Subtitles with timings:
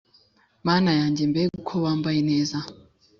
[0.67, 2.57] Mana yanjye mbega uko bambaye neza